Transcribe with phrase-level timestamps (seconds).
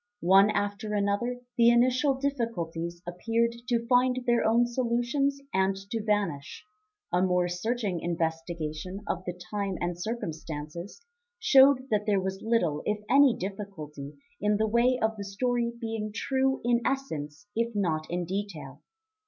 [0.25, 6.65] One after another the initial difficulties appeared to find their own solutions and to vanish;
[7.13, 11.05] a more searching investigation of the time and circumstances
[11.37, 16.11] showed that there was little if any difficulty in the way of the story being
[16.11, 18.81] true in essence if not in detail.